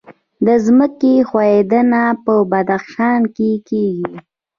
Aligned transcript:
د 0.45 0.47
ځمکې 0.65 1.13
ښویدنه 1.29 2.03
په 2.25 2.33
بدخشان 2.51 3.21
کې 3.35 3.49
کیږي 3.67 4.13